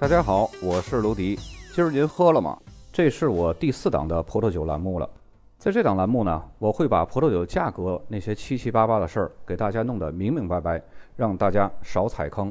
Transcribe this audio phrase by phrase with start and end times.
[0.00, 1.38] 大家好，我是卢迪。
[1.74, 2.58] 今儿您喝了吗？
[2.90, 5.06] 这是我第四档的葡萄酒栏目了。
[5.58, 10.82] 在这档栏目呢，我会把葡萄酒价格那些七七八八的事儿给大家弄得明明白白，
[11.16, 12.50] 让大家少踩坑。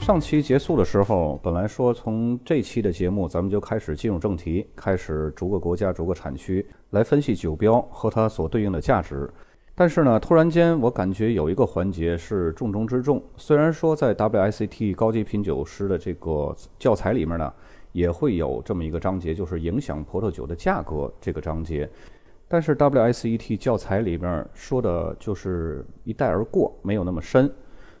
[0.00, 9.30] 上期结束的时候，本来说从这期的节目咱们就开始进入正题，开始逐个国家、逐个产区来分析酒标和它所对应的价值。
[9.80, 13.22] 但是呢，突然间我感觉有一个环节是重中之重。
[13.36, 17.52] 虽然说在 WICT 高级品酒师的这个教材里面呢，
[17.92, 21.88] 也会有这么一个章节，就是影响葡萄酒的价格这个章节，
[22.48, 27.48] 但是 WICT 教材里面说的就是一带而过，没有那么深，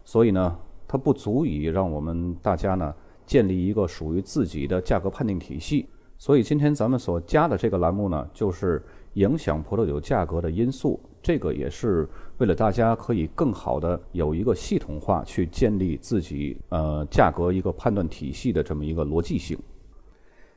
[0.04, 0.58] 所以呢，
[0.88, 2.92] 它不足以让我们大家呢
[3.24, 5.88] 建立一个属于自己的价格判定体系。
[6.18, 10.98] 所以今天咱们所加的这个栏目呢，就是影响葡萄酒价格的因素。
[11.22, 19.58] 这个也是为了大家可以更好的有一个系统化去建立自己呃价格一个判断体系的这么一个逻辑性。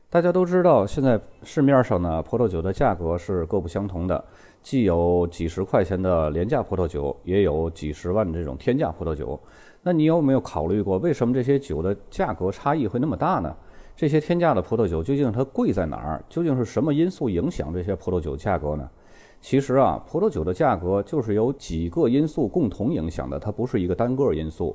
[0.08, 4.22] 大家都知道，现在市面上呢葡萄酒的价格是各不相同的，
[4.62, 9.40] 既有几十块钱的廉价葡萄酒，也有几十万的这种天价葡萄酒。
[9.82, 13.56] 那你有没有考虑过，为什么这些酒的价格差异会那么大呢？
[13.96, 16.22] 这些天价的葡萄酒究竟它贵在哪儿？
[16.28, 18.88] 究竟是什么因素影响这些葡萄酒价格呢？
[19.42, 24.74] 其实啊，葡萄酒的价格就是由几个因素共同影响的，它不是一个单个因素。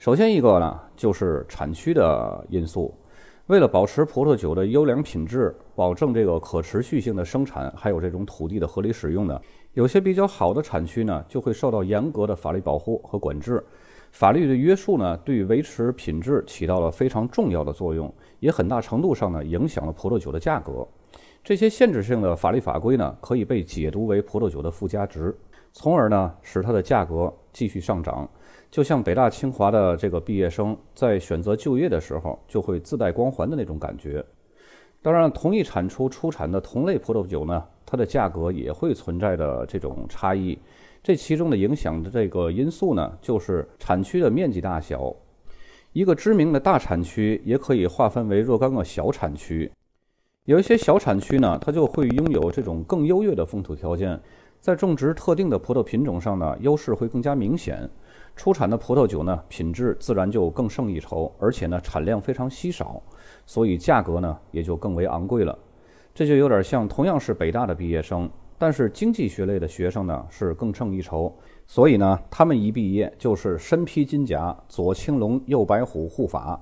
[0.00, 2.92] 首先一个呢，就是产区的因素。
[3.46, 9.40] 为了保持葡萄酒的优良品质，保证这个可持续性的生产，还有这种土地的合理使用呢，
[9.74, 13.64] 有些比较好的产区呢，就会受到严格的法律保护和管制。
[14.10, 20.84] 法律的约束呢，对于维持品质起到了非常重要的作用，也很大程度上呢，影响了葡萄酒的价格。
[21.42, 25.34] 这些限制性的法律法规呢，可以被解读为葡萄酒的附加值，
[25.72, 28.28] 从而呢使它的价格继续上涨。
[28.70, 34.22] 就像北大清华的这个毕业生在选择就业的时候，就会自带光环的那种感觉。
[35.00, 40.58] 当然，同一产出出产的同类葡萄酒呢，它的价格也会存在的这种差异。
[41.02, 45.14] 这其中的影响的这个因素呢，就是产区的面积大小。
[45.94, 49.70] 一个知名的大产区也可以划分为若干个小产区。
[50.48, 54.18] 有一些小产区呢，它就会拥有这种更优越的风土条件，
[54.62, 57.86] 在种植特定的葡萄品种上呢，优势会更加明显，
[58.34, 63.02] 出产的葡萄酒呢，品质自然就更胜一筹，而且呢，产量非常稀少，
[63.44, 65.54] 所以价格呢，也就更为昂贵了。
[66.14, 68.26] 这就有点像同样是北大的毕业生，
[68.56, 71.30] 但是经济学类的学生呢，是更胜一筹，
[71.66, 76.58] 所以呢，他们一毕业就是身披金甲，左青龙，右白虎护法。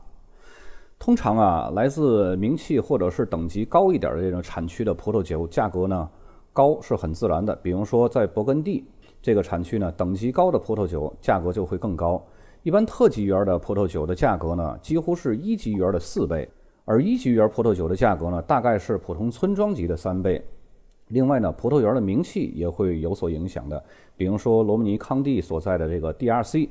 [0.99, 6.09] 通常啊，来自名气或者是等级高一点的这种产区的葡萄酒价格呢，
[6.53, 7.55] 高是很自然的。
[7.57, 8.85] 比如说在勃艮第
[9.23, 12.21] 这个产区呢，等级高的葡萄酒价格就会更高。
[12.63, 16.49] 一般特级园的葡萄酒的价格呢，几乎是一级园的四倍，
[16.85, 20.45] 而一级园葡萄酒的价格呢，大概是普通村庄级的三倍。
[21.09, 23.81] 另外呢，葡萄园的名气也会有所影响的。
[24.17, 26.69] 比如说罗姆尼康帝所在的这个 DRC，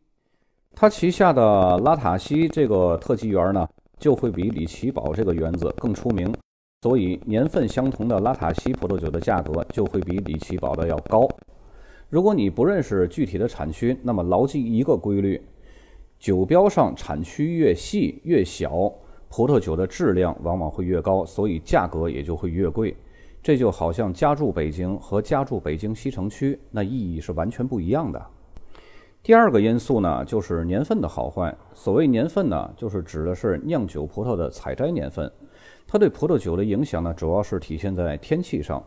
[0.74, 3.66] 它旗下的拉塔西这个特级园呢。
[4.00, 6.34] 就会比里奇堡这个园子更出名，
[6.82, 11.28] 所以年份相同的拉塔西葡萄酒的价格就会比里奇堡的要高。
[12.10, 15.42] 如果你不认识具体的产区，那么牢记一个规律：
[16.20, 18.92] 酒标上产区越细越小，
[19.28, 22.96] 葡萄酒的质量往往会越高，所以价格也就会越贵。
[23.42, 28.20] 这就好像家住北京和家住北京西城区，那意义是完全不一样的。
[29.26, 31.52] 第二个因素呢，就是年份的好坏。
[31.74, 35.32] 所谓年份呢，就是指的是酿酒葡萄的采摘年份。
[35.88, 38.84] 它对葡萄酒的影响呢，主要是体现在天气上。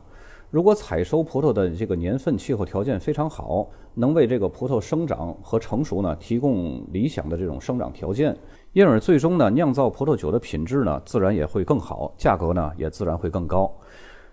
[0.48, 8.36] 如果采收葡萄的这个年份气候条件非常好，能为这个葡萄生长和成熟呢提供理想的这种生长条件，
[8.74, 13.68] 因而最终呢酿造葡萄酒的品质呢自然也会更好，价格呢也自然会更高。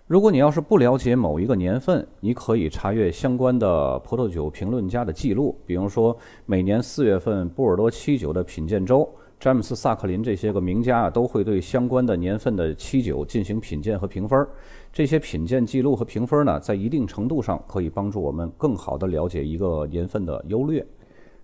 [0.06, 9.08] 如果你要是不了解某一个年份，你可以查阅相关的葡萄酒评论家的记录，比如说每年四月份波尔多七酒的品鉴周，
[9.40, 14.46] 詹姆斯·萨克林这些个名家啊，都会对相关的年份的七酒进行品鉴和评分。
[14.92, 20.86] 这些品鉴记录和评分呢，在一定程度上可以帮助我们更好地了解一个年份的优劣。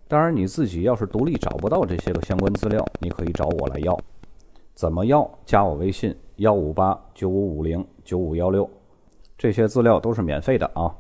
[0.07, 3.99] 当然，你自己要是独立找不到这些个相关资料，你可以找我来要。
[4.73, 5.29] 怎么要？
[5.45, 6.15] 加我微信。
[6.43, 8.69] 幺五八九五五零九五幺六，
[9.39, 10.93] 这些资料都是免费的啊。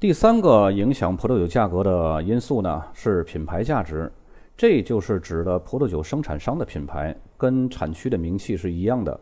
[0.00, 4.10] 第三个影响葡萄酒价格的因素呢是品牌价值，
[4.56, 9.18] 这就是指的葡萄酒生产商的品牌跟产区的名气是一样的。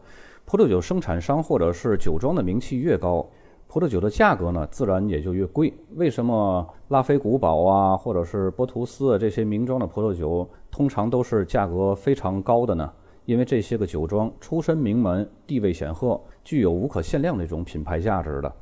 [0.46, 3.28] 葡萄酒生产商或者是酒庄的名气越高，
[3.68, 5.70] 葡萄酒的价格呢自然也就越贵。
[5.96, 12.90] 为什么拉菲古堡啊，或者是波图斯啊这些名庄的葡萄酒通常都是价格非常高的呢？
[13.30, 18.52] 因为这些个酒庄出身名门，地位显赫，具有无可限量的这种品牌价值的。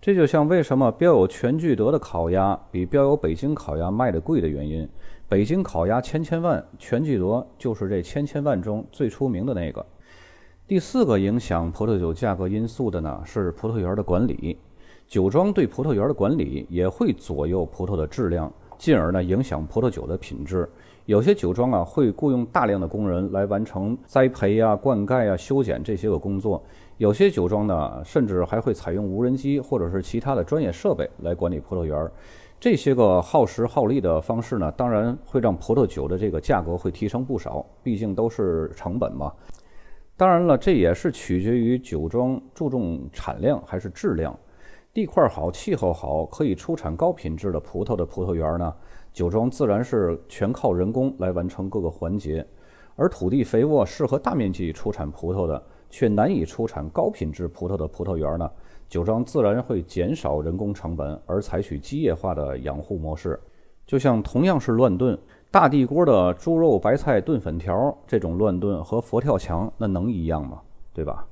[0.00, 4.88] 这就像为什么标有全聚德的烤鸭比标有北京烤鸭卖的贵的原因。
[5.28, 9.84] 北京烤鸭千千万，全聚德就是这千千万中最出名的那个。
[10.66, 14.56] 第四个影响葡萄酒价格因素的呢，是葡萄园的管理。
[15.06, 20.66] 酒庄对葡萄园的管理也会左右葡萄的质量，进而呢影响葡萄酒的品质。
[21.06, 26.62] 有些酒庄啊会雇佣大量的工人来完成栽培啊、灌溉啊、修剪这些个工作。
[26.98, 32.10] 有些酒庄呢甚至还会采用无人机或者是其他的专业设备来管理葡萄园。
[32.58, 39.32] 这些个耗时耗力的方式呢，当然会让葡萄酒的这个价格会提升不少，毕竟都是成本嘛。
[40.16, 44.36] 当然了，这也是取决于酒庄注重产量还是质量。
[44.96, 48.74] 地块好、气候好、可以出产高品质的葡萄的葡萄园呢，
[49.12, 52.42] 酒庄自然是全靠人工来完成各个环节；
[52.94, 58.50] 而土地肥沃、适合大面积出产葡萄的，却难以出产高品质葡萄的葡萄园呢，
[58.88, 63.38] 酒庄自然会减少人工成本，而采取机械化的养护模式。
[63.86, 65.18] 就像同样是乱炖。
[65.50, 70.62] 大地锅的猪肉白菜炖粉条，这种乱炖和佛跳墙那能一样吗？
[70.94, 71.26] 对吧？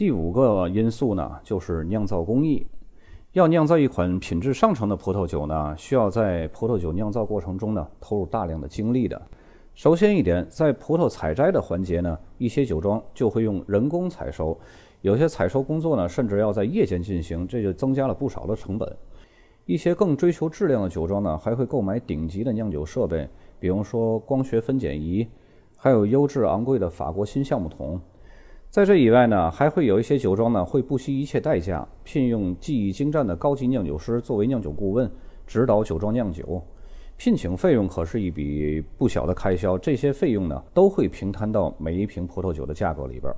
[0.00, 2.66] 第五个因素呢，就是酿造工艺。
[3.32, 9.20] 要酿造一款品质上乘的葡萄酒呢，需要在葡萄酒酿造过程中呢投入大量的精力的。
[9.74, 14.58] 首先一点，在葡萄采摘的环节呢，一些酒庄就会用人工采收，
[15.02, 18.90] 有些采收工作呢甚至要在夜间进行，这就增加了不少的成本。
[19.66, 25.28] 一些更追求质量的酒庄呢，还会购买顶级的酿酒设备，比如说光学分拣仪，
[25.76, 28.00] 还有优质昂贵的法国新橡木桶。
[28.70, 35.10] 在这以外呢，还会有一些酒庄呢，会不惜一切代价聘用技艺精湛的高级酿酒师作为酿酒顾问，
[35.44, 36.62] 指导酒庄酿酒。
[37.16, 43.34] 聘请费用可是一笔不小的开销，这些费用呢，都会平摊到每一瓶葡萄酒的价格里边。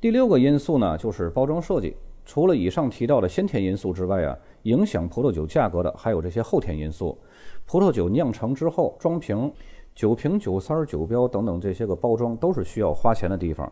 [0.00, 1.94] 第六个因素呢，就是包装设计。
[2.24, 7.18] 除了以上提到的先天因素之外啊，影响葡萄酒价格的还有这些后天因素。
[7.66, 9.52] 葡萄酒酿成之后，装瓶、
[9.94, 13.70] 酒瓶、酒塞、酒标等等这些个包装都是需要花钱的地方。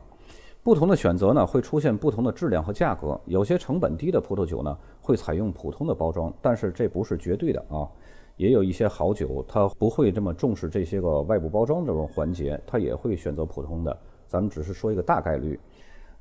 [0.65, 3.21] 不同的选择呢，会出现不同的质量和价格。
[3.27, 7.89] 有些成本低的葡萄酒呢，会采用普通的包装，但是这不是绝对的啊。
[8.37, 13.97] 也有一些好酒，它不会这么重视这些个外部包装这种环节，它也会选择普通的。
[14.29, 15.59] 咱们只是说一个大概率。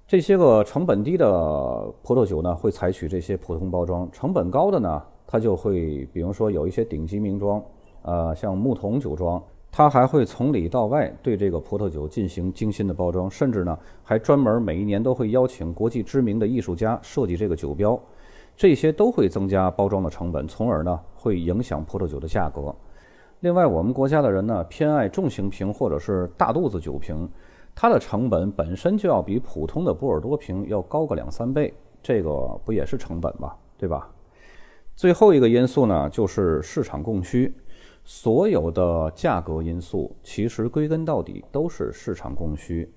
[0.08, 7.64] 这些个成本低的葡萄酒呢，会采取这些普通包装；成本高的呢，它就会，比如说有一些顶级名庄，
[8.02, 9.42] 呃，像牧童酒庄，
[9.72, 17.98] 它还会从里到外对这个葡萄酒进行精心的包装，甚至呢，还专门每一年都会邀请国际知名的艺术家设计这个酒标，
[18.58, 22.76] 这些都会增加包装的成本，从而呢，会影响葡萄酒的价格。
[23.40, 27.28] 另外，我们国家的人呢，偏爱重型瓶或者是大肚子酒瓶。
[27.74, 31.74] 它的成本本身就要比普通的波尔多瓶要高个两三倍，
[32.04, 32.30] 这个
[32.66, 33.54] 不也是成本吗？
[33.78, 34.10] 对吧？
[34.94, 37.52] 最后一个因素呢，就是市场供需。
[38.04, 42.92] 所有的价格因素其实归根到底都是市场供需。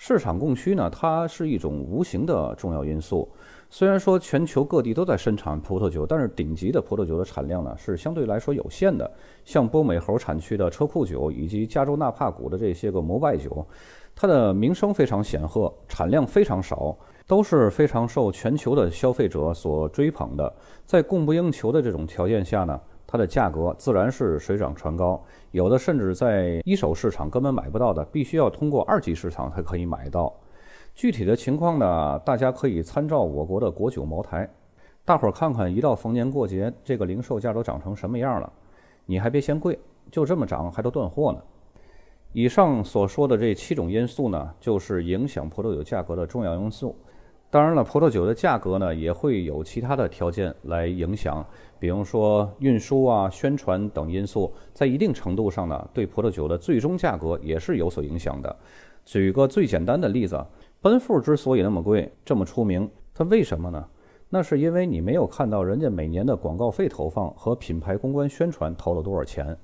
[0.00, 3.28] 市场供需呢，它是一种无形的重要因素。
[3.68, 9.10] 虽然说全球各地都在生产葡萄酒，但是顶级的葡萄酒的产量呢是相对来说有限的。
[9.44, 13.66] 像波美侯产区的车库酒以及加州纳帕谷的这些个摩拜酒。
[14.14, 20.52] 它的名声非常显赫，产量非常少，都是非常受全球的消费者所追捧的。
[20.86, 25.20] 在供不应求的这种条件下呢，它的价格自然是水涨船高。
[25.50, 30.32] 有的甚至在一手市场根本买不到的，必须要通过二级市场才可以买到。
[30.94, 34.48] 具体的情况呢，大家可以参照我国的国酒茅台。
[35.04, 38.52] 大伙儿看看，一到逢年过节，这个零售价都涨成什么样了？
[39.06, 39.78] 你还别嫌贵，
[40.10, 41.38] 就这么涨，还都断货呢。
[42.34, 46.94] 以上所说的这七种因素呢，就是影响葡萄酒价格的重要因素。
[47.48, 51.42] 当然了，葡萄酒的价格呢，也会有其他的条件来影响，
[51.80, 58.56] 比如说运输啊、宣传等因素，在一定程度上呢，对葡萄酒的最终价格也是有所影响的。
[59.04, 60.44] 举个最简单的例子，
[60.80, 63.84] 奔富之所以那么贵、这么出名，它为什么呢？
[64.30, 69.56] 那是因为你没有看到人家每年的广告费投放和品牌公关宣传投了多少钱。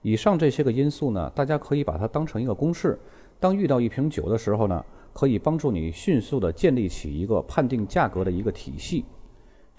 [0.00, 2.98] 以上这些个因素呢，大家可以把它当成一个公式。
[3.38, 9.04] 当遇到一瓶酒的时候呢，可以帮助你迅速的建立起一个判定价格的一个体系。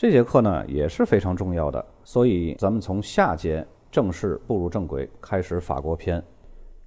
[0.04, 6.22] 这节课呢也是非常重要的，所以咱们从下节正式步入正轨，开始法国篇。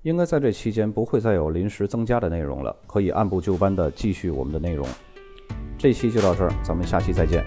[0.02, 4.86] 应该在这期间不会再有临时增加的内容了，可以按部就班的继续我们的内容。
[5.78, 7.42] 这期就到这儿，咱们下期再见。